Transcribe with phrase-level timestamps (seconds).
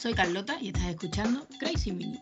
[0.00, 2.18] soy Carlota y estás escuchando Crazy Mini.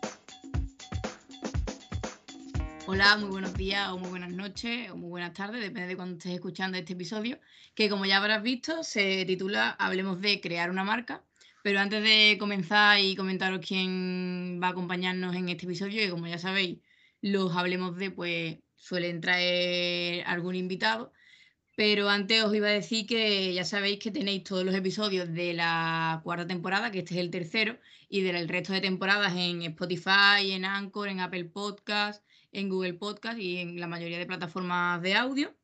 [2.87, 6.17] Hola, muy buenos días o muy buenas noches o muy buenas tardes, depende de cuando
[6.17, 7.39] estés escuchando este episodio,
[7.75, 11.23] que como ya habrás visto se titula Hablemos de crear una marca.
[11.63, 16.27] Pero antes de comenzar y comentaros quién va a acompañarnos en este episodio, que como
[16.27, 16.79] ya sabéis,
[17.21, 21.13] los Hablemos de pues suelen traer algún invitado.
[21.79, 25.53] Pero antes os iba a decir que ya sabéis que tenéis todos los episodios de
[25.53, 27.77] la cuarta temporada, que este es el tercero,
[28.09, 32.21] y del resto de temporadas en Spotify, en Anchor, en Apple Podcast,
[32.51, 35.55] en Google Podcast y en la mayoría de plataformas de audio.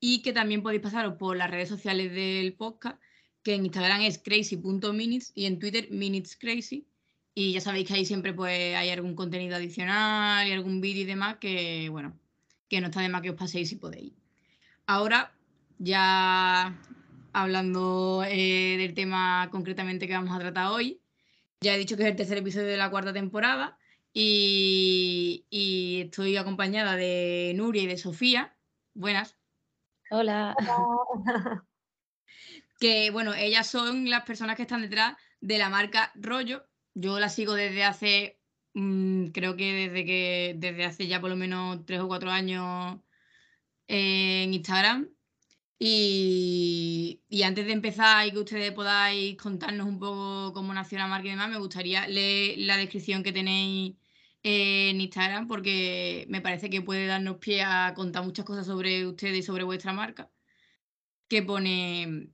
[0.00, 3.00] Y que también podéis pasaros por las redes sociales del podcast,
[3.44, 6.88] que en Instagram es crazy.minutes y en Twitter minutescrazy.
[7.32, 11.06] Y ya sabéis que ahí siempre pues, hay algún contenido adicional y algún vídeo y
[11.06, 12.18] demás que, bueno,
[12.68, 14.14] que no está de más que os paséis si podéis.
[14.84, 15.32] Ahora
[15.80, 16.78] ya
[17.32, 21.00] hablando eh, del tema concretamente que vamos a tratar hoy,
[21.62, 23.78] ya he dicho que es el tercer episodio de la cuarta temporada
[24.12, 25.46] y,
[26.04, 28.54] estoy acompañada de Nuria y de Sofía.
[28.94, 29.36] Buenas.
[30.10, 30.54] Hola.
[32.78, 36.64] Que bueno, ellas son las personas que están detrás de la marca Rollo.
[36.94, 38.40] Yo la sigo desde hace,
[38.72, 42.98] mm, creo que desde que desde hace ya por lo menos tres o cuatro años
[43.86, 45.10] en Instagram
[45.82, 51.28] y, antes de empezar y que ustedes podáis contarnos un poco cómo nació la marca
[51.28, 53.96] y demás, me gustaría leer la descripción que tenéis
[54.42, 59.38] en Instagram porque me parece que puede darnos pie a contar muchas cosas sobre ustedes
[59.38, 60.30] y sobre vuestra marca.
[61.28, 62.30] Que pone,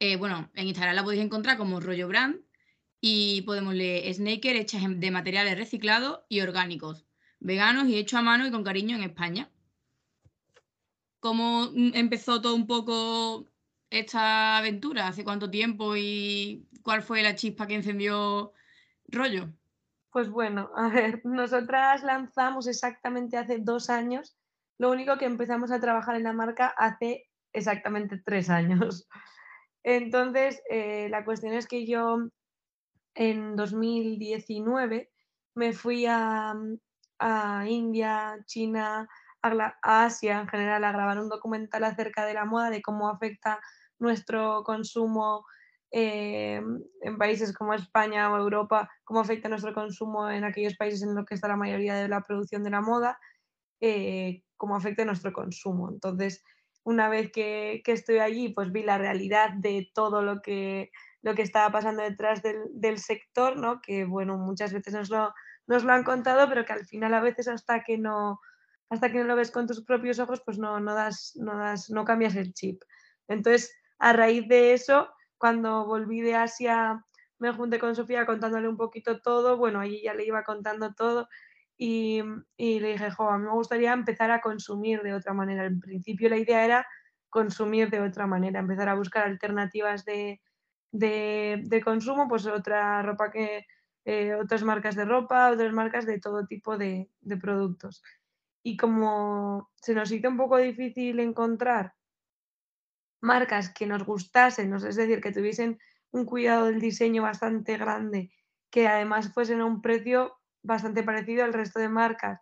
[0.00, 2.40] eh, bueno, en Instagram la podéis encontrar como rollo brand
[3.00, 7.06] y podemos leer Snaker hechas de materiales reciclados y orgánicos,
[7.38, 9.50] veganos y hechos a mano y con cariño en España
[11.20, 13.46] cómo empezó todo un poco
[13.90, 18.52] esta aventura, hace cuánto tiempo y cuál fue la chispa que encendió
[19.06, 19.48] Rollo.
[20.10, 24.36] Pues bueno, a ver, nosotras lanzamos exactamente hace dos años,
[24.78, 29.08] lo único que empezamos a trabajar en la marca hace exactamente tres años.
[29.82, 32.28] Entonces, eh, la cuestión es que yo
[33.14, 35.10] en 2019
[35.54, 36.54] me fui a,
[37.18, 39.08] a India, China,
[39.42, 43.60] a, Asia en general a grabar un documental acerca de la moda, de cómo afecta
[43.98, 45.44] nuestro consumo
[45.90, 46.60] eh,
[47.00, 51.24] en países como España o Europa, cómo afecta nuestro consumo en aquellos países en los
[51.24, 53.18] que está la mayoría de la producción de la moda,
[53.80, 55.90] eh, cómo afecta nuestro consumo.
[55.90, 56.44] Entonces,
[56.84, 60.90] una vez que, estoy allí, pues vi la realidad de todo lo que,
[61.22, 63.80] lo que estaba pasando detrás del, sector, ¿no?
[63.80, 65.32] que bueno, muchas veces nos lo,
[65.66, 68.40] nos lo han contado, pero que al final a veces hasta que no,
[68.90, 71.90] hasta que no lo ves con tus propios ojos, pues no, no, das, no, das,
[71.90, 72.82] no cambias el chip.
[73.28, 77.04] Entonces, a raíz de eso, cuando volví de Asia,
[77.38, 81.28] me junté con Sofía contándole un poquito todo, bueno, allí ya le iba contando todo
[81.76, 82.22] y,
[82.58, 85.66] le dije, jo, a mí me gustaría empezar a consumir de otra manera.
[85.66, 86.86] En principio la idea era
[87.28, 90.40] consumir de otra manera, empezar a buscar alternativas de,
[91.84, 93.66] consumo, pues otra ropa que,
[94.04, 98.02] eh, otras marcas de ropa, otras marcas de todo tipo de, de productos
[98.68, 101.94] y como se nos hizo un poco difícil encontrar
[103.22, 105.78] marcas que nos gustasen, es decir, que tuviesen
[106.10, 108.30] un cuidado del diseño bastante grande,
[108.70, 112.40] que además fuesen a un precio bastante parecido al resto de marcas.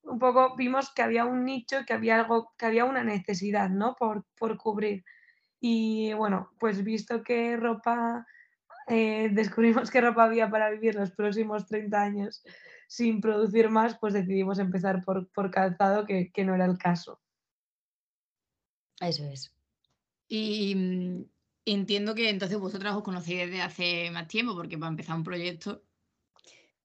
[0.00, 3.96] Un poco vimos que había un nicho, que había algo, que había una necesidad, ¿no?
[3.96, 5.04] Por, por cubrir.
[5.60, 8.26] Y bueno, pues visto que ropa,
[8.88, 12.42] eh, descubrimos que ropa había para vivir los próximos 30 años
[12.86, 17.20] sin producir más, pues decidimos empezar por, calzado, que, no era el caso.
[19.00, 19.52] Eso es.
[20.28, 21.24] Y mm,
[21.66, 25.82] entiendo que entonces vosotras os conocéis desde hace más tiempo, porque para empezar un proyecto.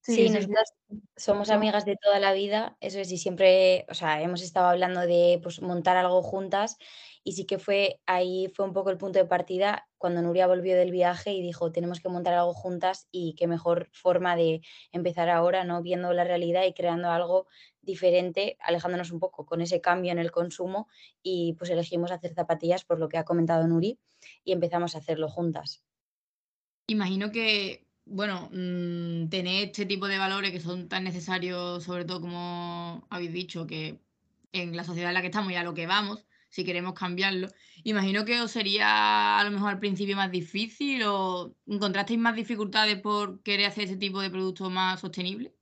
[0.02, 0.74] Sí, nosotras
[1.16, 5.02] somos amigas de toda la vida, eso es, y siempre, o sea, hemos estado hablando
[5.02, 6.78] de pues, montar algo juntas
[7.24, 10.76] y sí que fue ahí fue un poco el punto de partida cuando Nuria volvió
[10.76, 14.62] del viaje y dijo, tenemos que montar algo juntas y qué mejor forma de
[14.92, 15.84] empezar ahora, ¿no?
[15.84, 17.48] Viendo la realidad y creando algo
[17.82, 20.88] diferente, alejándonos un poco con ese cambio en el consumo
[21.22, 24.00] y pues elegimos hacer zapatillas por lo que ha comentado Nuri
[24.44, 25.84] y empezamos a hacerlo juntas.
[26.88, 32.22] Imagino que, bueno, mm, tener este tipo de valores que son tan necesarios, sobre todo
[32.22, 34.00] como habéis dicho, que
[34.52, 37.48] en la sociedad en la que estamos y a lo que vamos, si queremos cambiarlo.
[37.84, 43.00] Imagino que os sería a lo mejor al principio más difícil o encontrasteis más dificultades
[43.00, 45.56] por querer hacer ese tipo de producto más sostenible.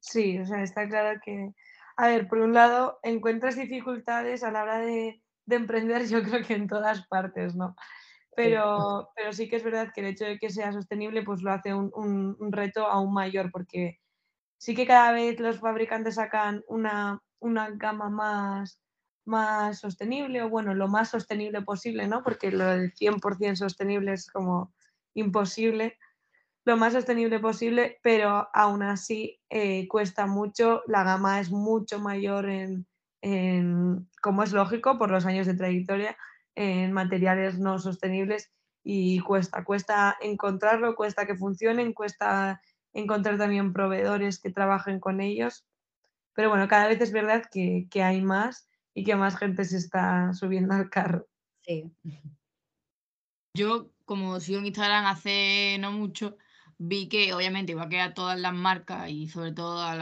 [0.00, 1.52] Sí, o sea, está claro que,
[1.96, 6.54] a ver, por un lado, encuentras dificultades a la hora de, emprender, yo creo que
[6.54, 7.76] en todas partes, ¿no?
[8.34, 11.52] pero, pero sí que es verdad que el hecho de que sea sostenible pues lo
[11.52, 13.98] hace un, un, reto aún mayor porque
[14.58, 18.78] sí que cada vez los fabricantes sacan una, una gama más,
[19.26, 22.22] más sostenible o bueno, lo más sostenible posible, ¿no?
[22.22, 24.72] Porque lo del 100% sostenible es como
[25.14, 25.98] imposible,
[26.66, 32.48] lo más sostenible posible, pero aún así eh, cuesta mucho, la gama es mucho mayor
[32.48, 32.86] en,
[33.22, 36.16] en, como es lógico, por los años de trayectoria,
[36.56, 38.50] en materiales no sostenibles
[38.82, 42.60] y cuesta, cuesta encontrarlo, cuesta que funcionen, cuesta
[42.92, 45.66] encontrar también proveedores que trabajen con ellos.
[46.34, 49.76] Pero bueno, cada vez es verdad que, que hay más y que más gente se
[49.76, 51.28] está subiendo al carro.
[51.60, 51.92] Sí.
[53.54, 56.38] Yo, como sigo en Instagram hace no mucho,
[56.78, 59.94] vi que obviamente igual que a todas las marcas y sobre todo a,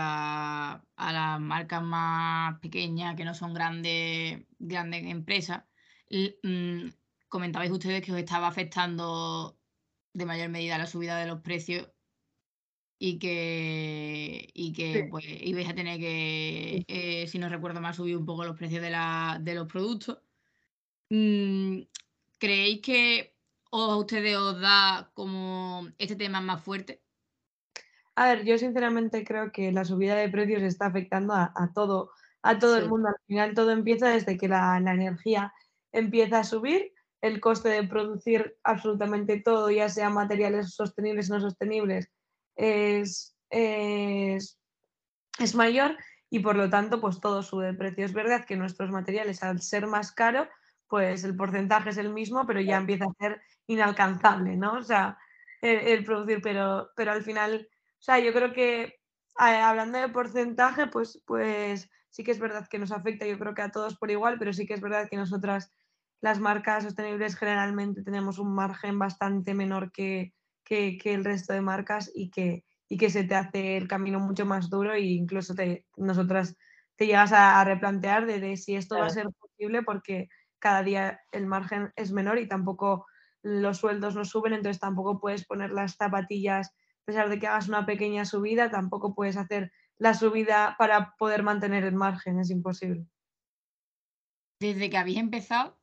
[0.96, 5.64] las marcas más pequeñas que no son grandes, grandes empresas,
[6.10, 6.88] mm,
[7.28, 9.58] comentabais ustedes que os estaba afectando
[10.12, 11.90] de mayor medida la subida de los precios
[12.98, 18.16] y que, y que pues, ibais a tener que, eh, si no recuerdo mal, subir
[18.16, 20.18] un poco los precios de, la, de los productos.
[21.10, 21.80] Mm,
[22.38, 23.34] ¿Creéis que
[23.70, 27.02] o a ustedes os da como este tema más fuerte?
[28.16, 32.12] A ver, yo sinceramente creo que la subida de precios está afectando a, todo,
[32.42, 33.08] a todo el mundo.
[33.08, 35.52] Al final todo empieza desde que la, energía
[35.90, 41.40] empieza a subir, el coste de producir absolutamente todo, ya sea materiales sostenibles o no
[41.40, 42.10] sostenibles,
[42.56, 44.58] es, es,
[45.38, 45.96] es mayor
[46.30, 48.04] y por lo tanto pues todo sube de precio.
[48.04, 50.48] Es verdad que nuestros materiales al ser más caros
[50.88, 54.74] pues el porcentaje es el mismo, pero ya empieza a ser inalcanzable, ¿no?
[54.74, 55.18] O sea,
[55.60, 57.68] el, producir, pero, pero al final,
[57.98, 59.00] o sea, yo creo que
[59.36, 63.62] hablando de porcentaje, pues, pues sí que es verdad que nos afecta, yo creo que
[63.62, 65.72] a todos por igual, pero sí que es verdad que nosotras,
[66.20, 70.32] las marcas sostenibles, generalmente tenemos un margen bastante menor que,
[70.68, 74.70] el resto de marcas y que, y que se te hace el camino mucho más
[74.70, 76.56] duro e incluso te, nosotras
[76.96, 80.28] te llegas a, replantear de, si esto va a ser posible porque
[80.58, 83.06] cada día el margen es menor y tampoco
[83.42, 87.68] los sueldos no suben, entonces tampoco puedes poner las zapatillas, a pesar de que hagas
[87.68, 93.06] una pequeña subida, tampoco puedes hacer la subida para poder mantener el margen, es imposible.
[94.60, 95.78] Desde que habéis empezado,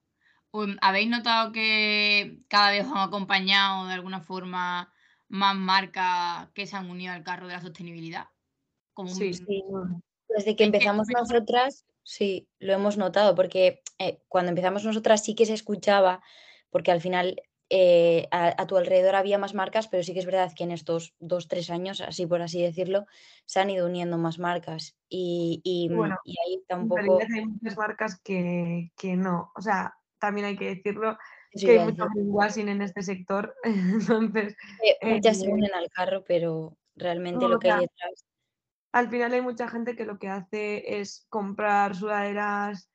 [0.81, 4.93] ¿habéis notado que cada vez os han acompañado de alguna forma
[5.27, 8.27] más marcas que se han unido al carro de la sostenibilidad?
[9.05, 9.63] sí, sí.
[10.27, 15.45] Desde que empezamos nosotras, Sí, lo hemos notado, porque eh, cuando empezamos nosotras sí que
[15.45, 16.21] se escuchaba,
[16.69, 20.51] porque al final eh, a, tu alrededor había más marcas, pero sí que es verdad
[20.55, 23.05] que en estos dos, tres años, así por así decirlo,
[23.45, 24.97] se han ido uniendo más marcas.
[25.07, 27.19] Y, y, bueno, ahí tampoco.
[27.21, 29.51] hay muchas marcas que, no.
[29.55, 31.17] O sea, también hay que decirlo
[31.51, 33.53] que hay mucho greenwashing en este sector.
[33.63, 34.55] Entonces.
[35.01, 38.25] muchas se eh, unen al carro, pero realmente lo que hay detrás
[38.91, 42.89] al final hay mucha gente que lo que hace es comprar sudaderas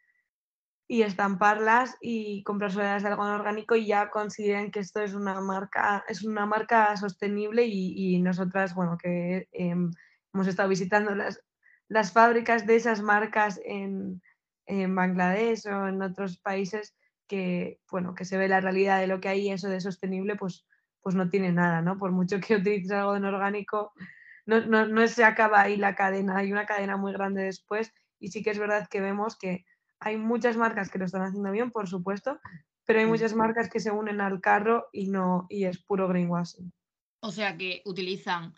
[0.89, 5.41] y estamparlas y comprar sudaderas de algodón orgánico y ya consideran que esto es una
[5.41, 9.91] marca, es una marca sostenible y, nosotras, bueno, que em,
[10.33, 11.43] hemos estado visitando las,
[11.89, 14.23] las fábricas de esas marcas en,
[14.67, 16.95] en, Bangladesh o en otros países
[17.27, 20.67] que, bueno, que se ve la realidad de lo que hay eso de sostenible, pues,
[21.01, 21.99] pues no tiene nada, ¿no?
[21.99, 23.93] Por mucho que utilices algodón orgánico,
[24.45, 28.29] no, no, no se acaba ahí la cadena, hay una cadena muy grande después y
[28.29, 29.65] sí que es verdad que vemos que
[29.99, 32.39] hay muchas marcas que lo están haciendo bien, por supuesto,
[32.85, 36.73] pero hay muchas marcas que se unen al carro y no y es puro greenwashing.
[37.21, 38.55] O sea que utilizan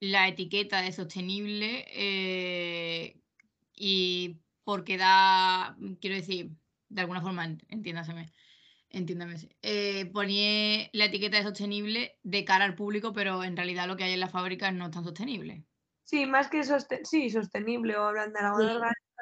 [0.00, 3.20] la etiqueta de sostenible eh,
[3.74, 6.50] y porque da, quiero decir,
[6.88, 8.32] de alguna forma, entiéndaseme,
[8.90, 9.36] Entiéndame.
[9.60, 14.04] Eh, ponía la etiqueta de sostenible de cara al público, pero en realidad lo que
[14.04, 15.66] hay en la fábrica no es tan sostenible.
[16.04, 16.62] Sí, más que
[17.04, 18.80] sí, sostenible o hablan de algo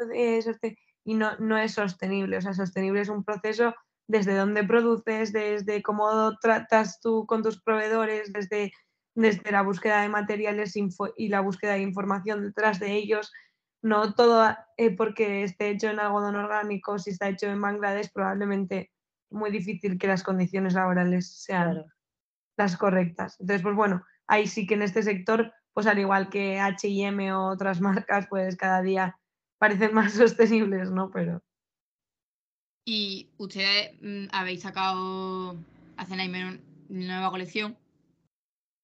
[0.08, 2.37] de y no, no es sostenible.
[2.37, 3.75] O sea, sostenible es un proceso
[4.06, 8.70] desde donde produces, desde cómo tratas tú con tus proveedores, desde,
[9.14, 10.75] desde la búsqueda de materiales
[11.16, 13.32] y la búsqueda de información detrás de ellos.
[13.87, 18.90] No todo eh, porque esté hecho en algodón orgánico, si está hecho en Bangladesh, probablemente
[19.31, 21.85] muy difícil que las condiciones laborales sean
[22.57, 23.37] las correctas.
[23.38, 27.47] Entonces, pues bueno, ahí sí que en este sector, pues al igual que HM o
[27.49, 29.21] otras marcas, pues cada día
[29.59, 31.12] parecen más sostenibles, ¿no?
[31.12, 31.45] Pero.
[32.85, 35.55] Y ustedes mm, habéis sacado
[35.97, 37.78] hace una nueva colección.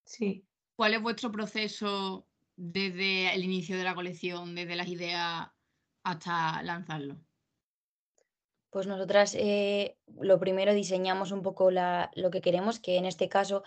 [0.05, 0.47] Sí.
[0.77, 2.25] ¿Cuál es vuestro proceso
[2.57, 5.49] desde el inicio de la colección, desde las ideas
[6.05, 7.21] hasta lanzarlo?
[8.71, 13.29] Pues nosotras eh, lo primero diseñamos un poco la- lo que queremos, que en este
[13.29, 13.63] caso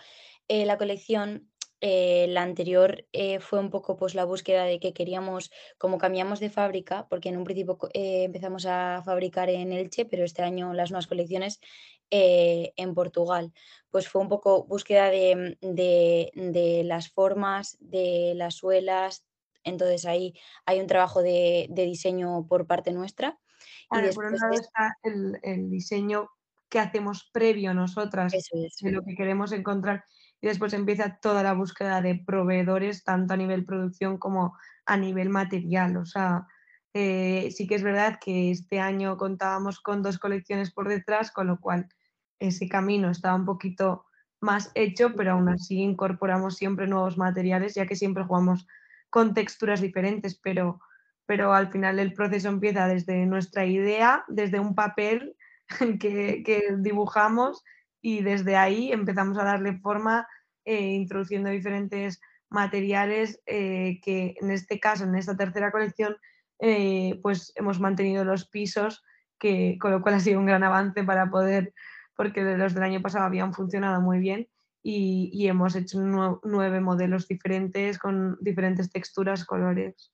[0.48, 4.92] eh, la colección, eh, la anterior eh, fue un poco pues la búsqueda de que
[4.92, 10.06] queríamos, como cambiamos de fábrica, porque en un principio eh, empezamos a fabricar en Elche,
[10.06, 11.60] pero este año las nuevas colecciones
[12.10, 13.52] en Portugal,
[13.90, 19.26] pues fue un poco búsqueda de, de de las formas, de las suelas,
[19.64, 20.34] entonces ahí
[20.66, 23.40] hay un trabajo de de diseño por parte nuestra.
[23.90, 26.28] A Y ver, por un después lado está el, el diseño
[26.68, 28.76] que hacemos previo nosotras Eso es.
[28.80, 30.04] de lo que queremos encontrar
[30.40, 35.28] y después empieza toda la búsqueda de proveedores, tanto a nivel producción como a nivel
[35.28, 35.96] material.
[35.96, 36.46] O sea,
[36.94, 41.46] eh, sí que es verdad que este año contábamos con dos colecciones por detrás, con
[41.46, 41.88] lo cual
[42.38, 44.04] ese camino estaba un poquito
[44.40, 48.66] más hecho, pero aún así incorporamos siempre nuevos materiales, ya que siempre jugamos
[49.10, 50.80] con texturas diferentes, pero
[51.26, 55.36] pero al final el proceso empieza desde nuestra idea, desde un papel
[56.00, 57.64] que, que dibujamos
[58.06, 60.28] y desde ahí empezamos a darle forma
[60.64, 66.16] eh, introduciendo diferentes materiales eh, que en este caso, en esta tercera colección,
[66.60, 69.02] eh, pues hemos mantenido los pisos,
[69.40, 71.74] que, con lo cual ha sido un gran avance para poder,
[72.14, 74.46] porque los del año pasado habían funcionado muy bien
[74.84, 80.12] y, hemos hecho nue- nueve modelos diferentes con diferentes texturas, colores.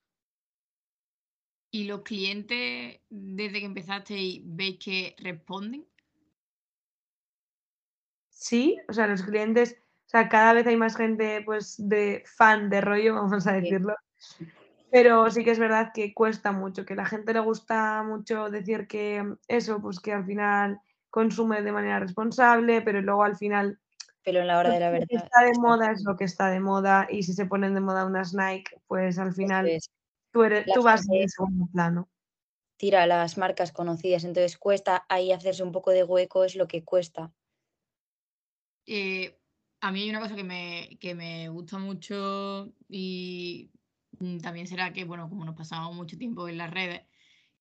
[1.70, 5.91] ¿Y los clientes, desde que empezaste, veis que responden?
[8.42, 12.68] Sí, o sea, los clientes, o sea, cada vez hay más gente, pues, de fan
[12.70, 13.60] de rollo, vamos a Sí.
[13.60, 13.94] decirlo.
[14.90, 18.50] Pero sí que es verdad que cuesta mucho, que a la gente le gusta mucho
[18.50, 23.78] decir que eso, pues que al final consume de manera responsable, pero luego al final
[24.24, 26.16] Pero en la hora pues, de la lo que verdad, está de moda es lo
[26.16, 29.68] que está de moda y si se ponen de moda unas Nike, pues al final
[29.68, 29.88] es.
[30.32, 32.08] tú, eres, tú vas en segundo plano.
[32.76, 36.66] tira a las marcas conocidas, entonces cuesta ahí hacerse un poco de hueco, es lo
[36.66, 37.32] que cuesta.
[38.86, 39.38] Eh,
[39.80, 43.70] a mí hay una cosa que me, que me gusta mucho y
[44.18, 47.02] mm, también será que, bueno, como nos pasamos mucho tiempo en las redes,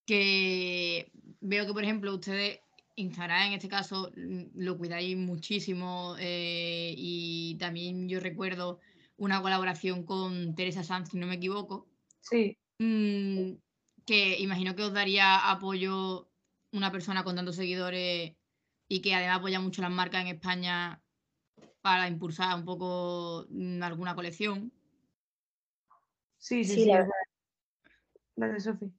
[0.05, 1.11] que
[1.41, 2.61] veo que, por ejemplo, ustedes,
[2.95, 8.79] Instagram en este caso, mm, lo cuidáis muchísimo eh, y también yo recuerdo
[9.17, 11.89] una colaboración con Teresa Sanz, si no me equivoco,
[12.21, 13.53] Sí, mm,
[14.05, 16.31] que imagino que os daría apoyo
[16.71, 18.35] una persona con tantos seguidores
[18.87, 21.00] y que además apoya mucho las marcas en España
[21.81, 24.71] para impulsar un poco mm, alguna colección.
[26.37, 26.87] sí, sí, Sí, sí.
[26.87, 27.07] la
[28.35, 28.91] dale, Sofi.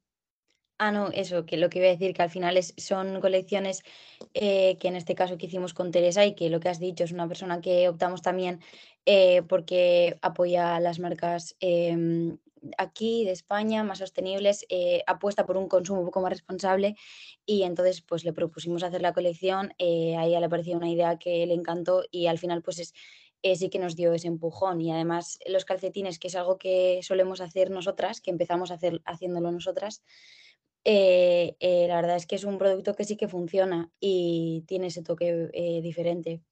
[0.78, 3.82] Ah, no, eso, que lo que iba a decir, que al final es, son colecciones
[4.34, 7.04] eh, que en este caso que hicimos con Teresa y que lo que has dicho
[7.04, 8.60] es una persona que optamos también
[9.06, 12.38] eh, porque apoya a las marcas em,
[12.78, 16.96] aquí de España más sostenibles, eh, apuesta por un consumo un poco más responsable
[17.46, 21.46] y entonces pues le propusimos hacer la colección, eh, a le pareció una idea que
[21.46, 22.94] le encantó y al final pues es,
[23.42, 27.00] eh, sí que nos dio ese empujón y además los calcetines, que es algo que
[27.02, 30.02] solemos hacer nosotras, que empezamos a hacer haciéndolo nosotras
[30.84, 34.88] eh, eh, la verdad es que es un producto que sí que funciona y tiene
[34.88, 36.42] ese toque, diferente.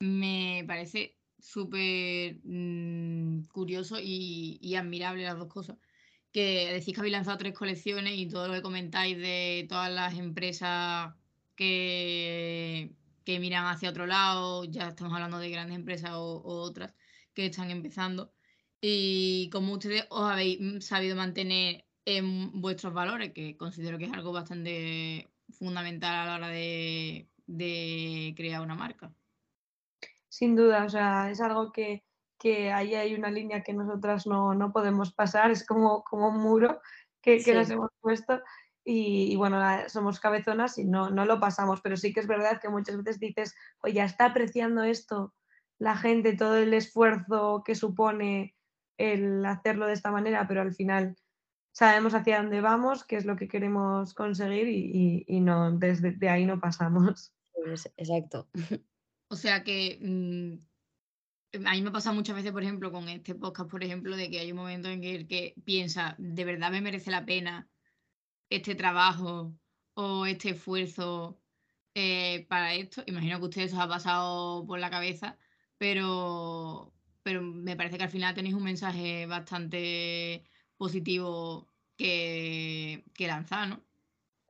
[0.00, 5.76] Me parece súper mm, curioso y, admirable las dos cosas.
[6.32, 10.14] Que decís que habéis lanzado tres colecciones y todo lo que comentáis de todas las
[10.18, 11.14] empresas
[11.56, 16.94] que, que miran hacia otro lado, ya estamos hablando de grandes empresas o, otras
[17.34, 18.32] que están empezando.
[18.80, 24.12] Y cómo ustedes os habéis mm, sabido mantener en vuestros valores, que considero que es
[24.12, 29.12] algo bastante fundamental a la hora de, de crear una marca.
[30.28, 32.04] Sin duda, o sea, es algo que,
[32.38, 36.38] que ahí hay una línea que nosotras no, no podemos pasar, es como, como un
[36.38, 36.80] muro
[37.22, 38.40] que, que nos Sí, hemos puesto
[38.84, 42.60] y, y bueno, somos cabezonas y no, no lo pasamos, pero sí que es verdad
[42.60, 45.34] que muchas veces dices, oye, ya está apreciando esto
[45.78, 48.56] la gente, todo el esfuerzo que supone
[48.98, 51.16] el hacerlo de esta manera, pero al final
[51.72, 56.12] sabemos hacia dónde vamos, qué es lo que queremos conseguir y, y- y no, desde
[56.12, 57.32] de ahí no pasamos.
[57.52, 58.48] pues, exacto.
[59.28, 60.68] O sea que mm,
[61.66, 64.40] a mí me pasa muchas veces, por ejemplo, con este podcast, por ejemplo, de que
[64.40, 67.68] hay un momento en que el que piensa, ¿de verdad me merece la pena
[68.50, 69.54] este trabajo
[69.94, 71.40] o este esfuerzo
[71.94, 73.02] eh, para esto?
[73.06, 75.38] Imagino que a ustedes os ha pasado por la cabeza,
[75.78, 80.44] pero, pero me parece que al final tenéis un mensaje bastante
[80.76, 83.84] positivo que, que lanzar, ¿no?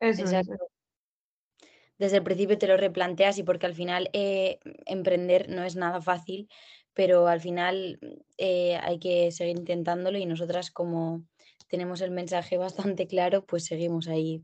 [0.00, 0.32] Eso es.
[0.32, 0.67] Exacto.
[1.98, 6.00] Desde el principio te lo replanteas y porque al final, eh, emprender no es nada
[6.00, 6.48] fácil,
[6.94, 7.98] pero al final,
[8.38, 11.24] eh, hay que seguir intentándolo y nosotras como
[11.68, 12.56] tenemos el mensaje
[12.96, 14.42] bastante claro, pues seguimos ahí.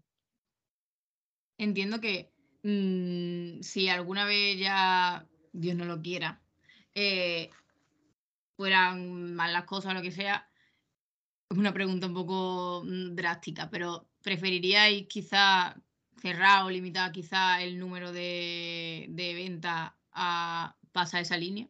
[1.56, 2.32] Entiendo que
[2.64, 6.42] mm, si alguna vez ya, Dios no lo quiera,
[6.94, 7.50] eh,
[8.56, 10.49] fueran mal las cosas o lo que sea,
[11.49, 15.76] es una pregunta un poco mm, drástica, pero ¿preferiríais quizá
[16.21, 21.68] cerrar o limitar quizá el número de, de ventas a pasar esa línea?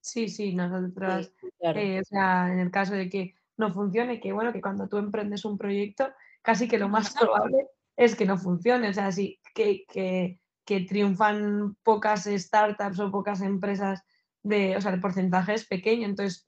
[0.00, 4.52] Sí, sí, nosotros, eh, o sea, en el caso de que no funcione, que bueno,
[4.52, 6.08] que cuando tú emprendes un proyecto,
[6.42, 7.66] casi que lo más probable
[7.96, 13.40] es que no funcione, o sea, sí, que, que, que triunfan pocas startups o pocas
[13.40, 14.02] empresas
[14.42, 16.46] de, o sea, el porcentaje es pequeño, entonces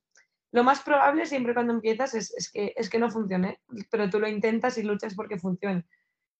[0.52, 4.28] lo más probable siempre cuando empiezas es, que, es que no funcione, pero tú lo
[4.28, 5.84] intentas y luchas porque funcione.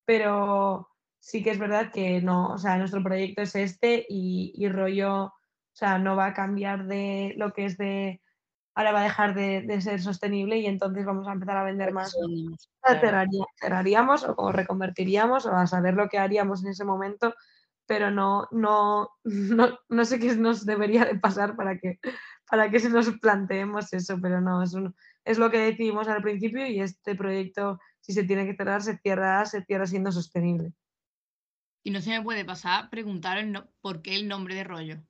[0.08, 0.88] Pero
[1.20, 5.24] sí que es verdad que no, o sea, nuestro proyecto es este y, y rollo
[5.26, 8.20] o sea, no va a cambiar de lo que es de,
[8.74, 12.16] ahora va a dejar de, ser sostenible y entonces vamos a empezar a vender más.
[13.60, 17.32] Cerraríamos o reconvertiríamos o a saber lo que haríamos en ese momento,
[17.86, 22.00] pero no, no, no, sé qué nos debería de pasar para que,
[22.50, 24.74] para que se nos planteemos eso, pero no, es,
[25.24, 28.96] es lo que decidimos al principio y este proyecto, si se tiene que cerrar, se
[28.96, 30.72] cierra, se cierra siendo sostenible.
[31.84, 33.38] Y no se me puede pasar preguntar
[33.82, 35.02] por qué el nombre de rollo.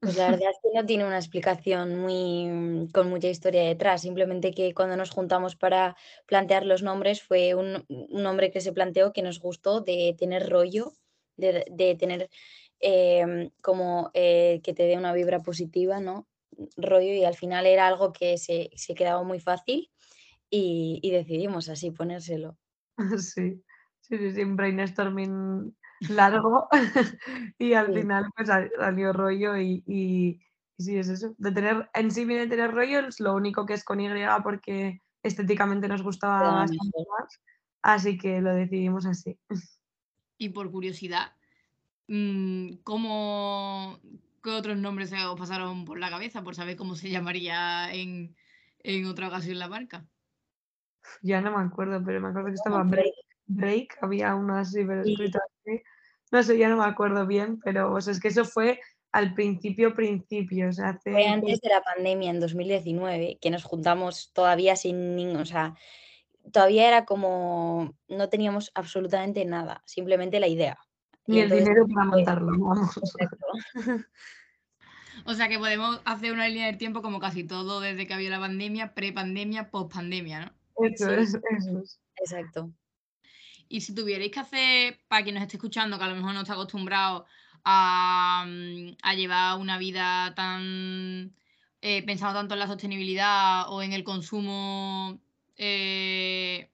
[0.00, 4.52] Pues la verdad es que no tiene una explicación muy con mucha historia detrás, simplemente
[4.52, 5.94] que cuando nos juntamos para
[6.24, 10.92] plantear los nombres fue un, nombre que se planteó que nos gustó de tener rollo,
[11.36, 12.30] de, tener
[12.80, 16.26] em, como eh, que te dé una vibra positiva, ¿no?
[16.76, 19.90] Rollo y al final era algo que se, se quedaba muy fácil
[20.50, 22.56] y, y decidimos así ponérselo.
[23.18, 23.62] Sí,
[24.00, 25.76] sí, sí, sí, brainstorming
[26.08, 26.68] largo
[27.58, 30.40] y al final pues salió rollo y, y,
[30.78, 31.34] sí es eso.
[31.38, 34.08] De tener, en sí viene tener rollo, es lo único que es con Y
[34.42, 36.70] porque estéticamente nos gustaba más.
[37.82, 39.38] Así que lo decidimos así.
[40.40, 41.32] Y por curiosidad,
[42.06, 43.98] mm, ¿cómo,
[44.40, 48.36] ¿qué otros nombres se os pasaron por la cabeza por saber cómo se llamaría en,
[48.84, 50.06] en otra ocasión la marca?
[51.22, 52.84] Ya no me acuerdo, pero me acuerdo que estaba
[53.50, 55.82] Break, había uno así, pero escrito así.
[56.30, 58.78] No sé, ya no me acuerdo bien, pero es que eso fue
[59.12, 60.70] al principio, principio.
[61.02, 65.74] Fue antes de la pandemia, en 2019, que nos juntamos todavía sin ningún, o sea,
[66.52, 70.78] todavía era como, no teníamos absolutamente nada, simplemente la idea.
[71.26, 73.00] Ni el dinero para montarlo, vamos.
[75.24, 78.30] O sea que podemos hacer una línea de tiempo como casi todo desde que había
[78.30, 80.52] la pandemia, pre-pandemia, post-pandemia, ¿no?
[80.80, 82.00] Eso es, eso es.
[82.16, 82.72] Exacto.
[83.68, 86.40] Y si tuvierais que hacer, para quien nos esté escuchando, que a lo mejor no
[86.40, 87.26] está acostumbrado
[87.64, 91.34] a, mm, llevar una vida tan
[91.80, 95.20] eh, pensando tanto en la sostenibilidad o en el consumo
[95.56, 96.70] eh,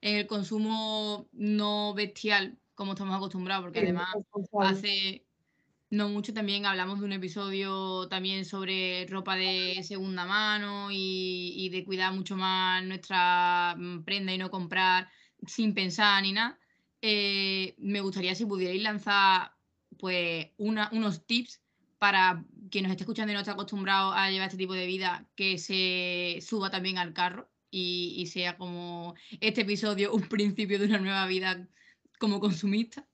[0.00, 4.08] en el consumo no bestial como estamos acostumbrados, porque además
[4.60, 5.25] hace
[5.90, 11.68] no mucho también hablamos de un episodio también sobre ropa de segunda mano y, y
[11.68, 15.08] de cuidar mucho más nuestra mm, prenda y no comprar
[15.46, 16.58] sin pensar ni nada,
[17.02, 19.52] eh, me gustaría si pudierais lanzar
[19.98, 21.62] pues unos tips
[21.98, 25.26] para quien nos esté escuchando y no esté acostumbrado a llevar este tipo de vida,
[25.34, 30.98] que se suba también al carro y, sea como este episodio un principio de una
[30.98, 31.68] nueva vida
[32.18, 33.06] como consumista.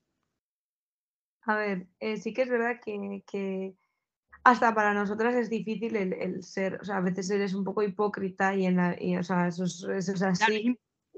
[1.44, 3.74] A ver, eh, sí que es verdad que,
[4.44, 8.54] hasta para nosotras es difícil el, ser, o sea, a veces eres un poco hipócrita
[8.54, 10.76] y, en o sea, eso es, así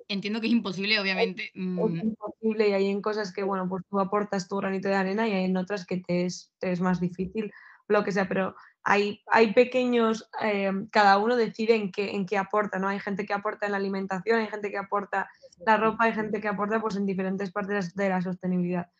[0.08, 1.44] entiendo que es imposible, obviamente.
[1.44, 1.96] Es, mm.
[1.96, 5.32] imposible y hay en cosas que, bueno, pues tú aportas tu granito de arena y
[5.32, 7.52] hay en otras que te es, más difícil,
[7.88, 12.38] lo que sea, pero hay, hay pequeños, eh, cada uno decide en qué, en qué
[12.38, 12.88] aporta, ¿no?
[12.88, 15.28] Hay gente que aporta en la alimentación, hay gente que aporta
[15.66, 18.90] la ropa, hay gente que aporta pues en diferentes partes de la sostenibilidad.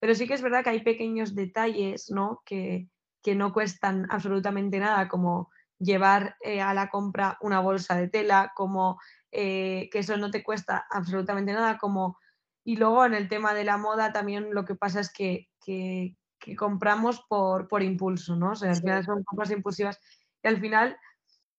[0.00, 2.42] Pero sí que es verdad que hay pequeños detalles, ¿no?
[2.44, 2.88] Que,
[3.22, 8.52] que no cuestan absolutamente nada, como llevar eh, a la compra una bolsa de tela,
[8.54, 8.98] como
[9.32, 12.18] eh, que eso no te cuesta absolutamente nada, como
[12.64, 16.14] y luego en el tema de la moda también lo que pasa es que, que,
[16.56, 18.52] compramos por, por, impulso, ¿no?
[18.52, 19.98] O sea, al final son compras impulsivas
[20.42, 20.96] y al final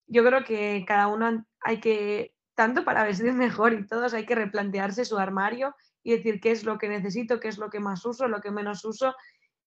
[0.08, 4.36] yo creo que cada uno hay que, tanto para vestir mejor y todos, hay que
[4.36, 8.06] replantearse su armario y decir qué es lo que necesito, qué es lo que más
[8.06, 9.16] uso, lo que menos uso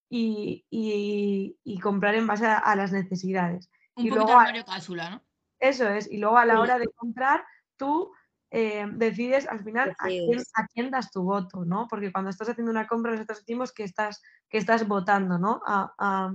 [0.08, 3.70] y, y, comprar en base a, las necesidades.
[3.96, 5.24] Un y luego, armario cápsula, ¿no?
[5.58, 7.44] Eso es, y luego a la hora de comprar
[7.76, 8.12] tú
[8.56, 11.88] eh, decides al final a quién, das tu voto, ¿no?
[11.88, 15.60] Porque cuando estás haciendo una compra, nosotros decimos que estás, que estás votando, ¿no?
[15.66, 16.30] A,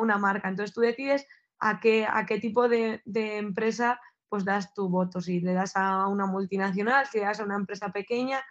[0.00, 0.48] una marca.
[0.48, 1.26] Entonces tú decides
[1.58, 5.20] a qué, a qué tipo de, empresa pues das tu voto.
[5.20, 8.44] Si le das a una multinacional, si le das a una empresa pequeña,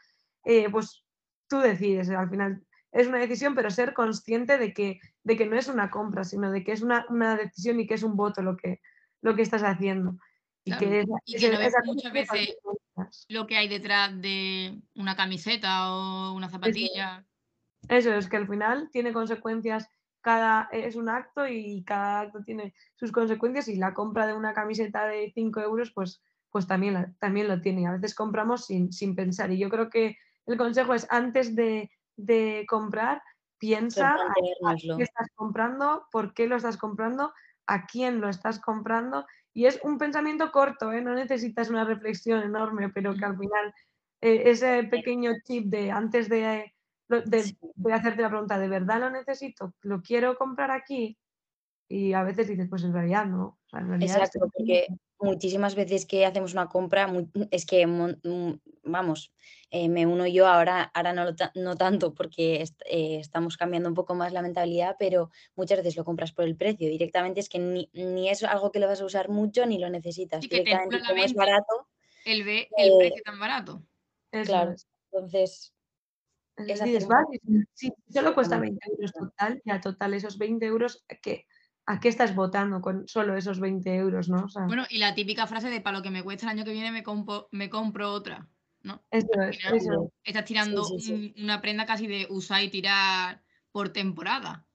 [0.45, 1.03] eh, pues
[1.47, 5.57] tú decides, al final es una decisión, pero ser consciente de que, de que no
[5.57, 7.05] es una compra, sino de que es una,
[7.35, 8.79] decisión y que es un voto lo que,
[9.21, 10.17] lo que estás haciendo.
[10.63, 12.55] Y que, no ves muchas veces
[13.27, 17.25] lo que hay detrás de una camiseta o una zapatilla.
[17.89, 19.89] Eso es que al final tiene consecuencias,
[20.21, 24.53] cada es un acto y cada acto tiene sus consecuencias y la compra de una
[24.53, 27.87] camiseta de 5 euros pues, pues también, también lo tiene.
[27.87, 31.91] A veces compramos sin, sin pensar y yo creo que el consejo es antes de,
[32.15, 33.21] de comprar,
[33.57, 37.33] piensa a qué estás comprando, por qué lo estás comprando,
[37.67, 39.25] a quién lo estás comprando.
[39.53, 41.01] Y es un pensamiento corto, ¿eh?
[41.01, 43.73] no necesitas una reflexión enorme, pero que al final
[44.21, 46.73] eh, ese pequeño chip de antes de,
[47.07, 49.73] de, hacerte la pregunta, ¿de verdad lo necesito?
[49.81, 51.17] ¿Lo quiero comprar aquí?
[51.87, 53.59] Y a veces dices, pues en realidad no.
[53.99, 54.87] Exacto, porque
[55.19, 57.11] muchísimas veces que hacemos una compra,
[57.51, 57.85] es que,
[58.83, 59.33] vamos,
[59.71, 61.25] eh, me uno yo ahora, ahora no,
[61.55, 66.05] no tanto porque eh, estamos cambiando un poco más la mentalidad, pero muchas veces lo
[66.05, 66.89] compras por el precio.
[66.89, 70.41] Directamente es que ni, es algo que lo vas a usar mucho ni lo necesitas.
[70.41, 71.87] Directamente como es barato.
[72.25, 73.83] El, ve, el eh, precio tan barato.
[74.31, 74.75] Claro,
[75.11, 75.71] entonces...
[76.57, 77.41] Es, es vale,
[77.73, 81.45] sí, solo cuesta 20 euros total, ya total esos 20 euros que
[81.85, 84.47] ¿a qué estás votando con solo esos 20 euros, no?
[84.67, 86.91] bueno, y la típica frase de para lo que me cuesta el año que viene
[86.91, 88.47] me compro, me compro otra,
[88.81, 89.03] ¿no?
[89.11, 90.11] Eso es, eso.
[90.23, 90.83] Estás tirando
[91.37, 94.65] una prenda casi de usar y tirar por temporada.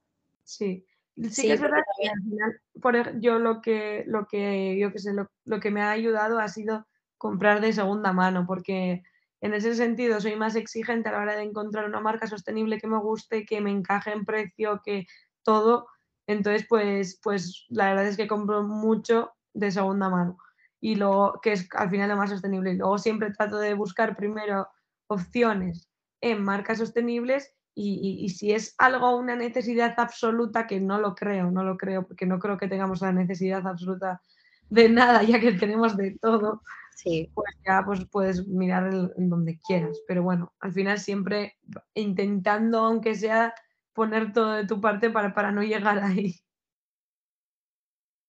[0.44, 0.86] Sí.
[1.28, 5.12] Sí, es verdad que al final, por, yo lo que, lo que, yo que sé,
[5.12, 6.86] lo, lo que me ha ayudado ha sido
[7.18, 9.02] comprar de segunda mano, porque
[9.42, 12.86] en ese sentido soy más exigente a la hora de encontrar una marca sostenible que
[12.86, 15.06] me guste, que me encaje en precio, que
[15.42, 15.88] todo,
[16.26, 20.38] entonces, pues, pues la verdad es que compro mucho de segunda mano
[20.80, 22.72] y luego, que es al final lo más sostenible.
[22.72, 24.68] Y luego siempre trato de buscar primero
[25.08, 25.88] opciones
[26.20, 31.64] en marcas sostenibles y, si es algo, una necesidad absoluta, que no lo creo, no
[31.64, 34.20] lo creo, porque no creo que tengamos la necesidad absoluta
[34.68, 36.62] de nada, ya que tenemos de todo,
[36.94, 37.30] sí.
[37.34, 39.98] pues ya pues puedes mirar en donde quieras.
[40.06, 41.56] Pero bueno, al final siempre
[41.94, 43.54] intentando, aunque sea
[43.92, 46.40] poner todo de tu parte para, para no llegar ahí.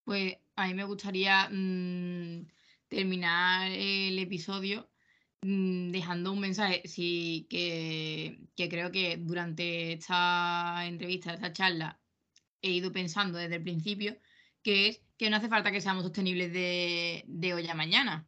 [0.03, 2.47] Pues a mí me gustaría mm,
[2.87, 4.89] terminar el episodio
[5.41, 11.99] mm, dejando un mensaje sí, que, creo que durante esta entrevista, esta charla,
[12.61, 14.17] he ido pensando desde el principio,
[14.61, 18.27] que es que no hace falta que seamos sostenibles de, hoy a mañana,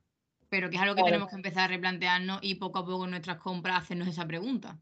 [0.49, 3.11] pero que es algo que tenemos que empezar a replantearnos y poco a poco en
[3.11, 4.79] nuestras compras hacernos esa pregunta.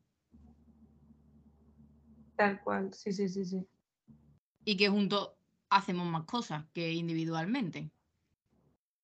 [2.41, 3.67] Tal cual, sí, sí, sí, sí.
[4.65, 5.33] Y que juntos
[5.69, 7.91] hacemos más cosas que individualmente.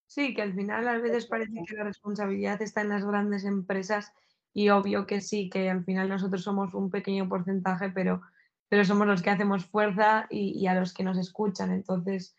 [0.08, 4.12] Sí, que al final a veces parece que la responsabilidad está en las grandes empresas
[4.56, 8.24] y obvio que sí, que al final nosotros somos un pequeño porcentaje, pero,
[8.70, 11.72] pero somos los que hacemos fuerza y, a los que nos escuchan.
[11.72, 12.36] Entonces,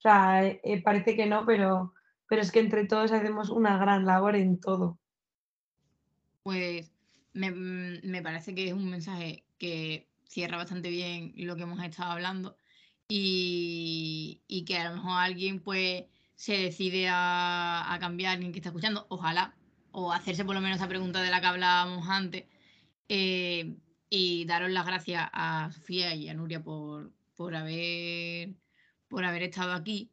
[0.00, 1.94] o sea, eh, eh, parece que no, pero,
[2.28, 4.98] pero es que entre todos hacemos una gran labor en todo.
[6.42, 6.92] Pues
[7.32, 11.82] me, mm, me parece que es un mensaje que cierra bastante bien lo que hemos
[11.84, 12.56] estado hablando
[13.06, 19.06] y, que a lo mejor alguien pues se decide a, cambiar, alguien que está escuchando,
[19.10, 19.54] ojalá,
[19.90, 22.46] o hacerse por lo menos esa pregunta de la que hablábamos antes.
[23.08, 23.76] Eh,
[24.08, 28.54] y daros las gracias a Sofía y a Nuria por, por, haber,
[29.08, 30.10] por haber estado aquí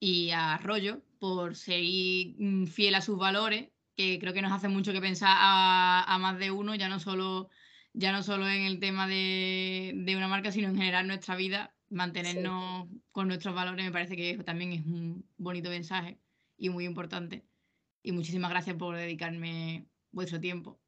[0.00, 4.68] y a Arroyo por seguir mm, fiel a sus valores, que creo que nos hace
[4.68, 7.50] mucho que pensar a, a más de uno, ya no solo
[7.98, 12.86] ya no solo en el tema de, una marca, sino en general nuestra vida, mantenernos
[13.10, 16.16] con nuestros valores, me parece que también es un bonito mensaje
[16.56, 17.44] y muy importante.
[18.04, 20.78] Y muchísimas gracias por dedicarme vuestro tiempo.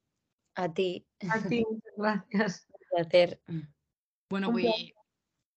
[0.54, 1.04] A ti.
[1.28, 1.64] A ti,
[1.96, 3.40] muchas gracias.
[4.28, 4.66] Bueno, pues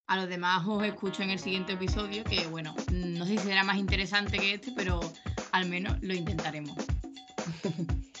[0.08, 3.62] a los demás os escucho en el siguiente episodio, que bueno, no sé si será
[3.62, 4.98] más interesante que este, pero
[5.52, 6.76] al menos lo intentaremos.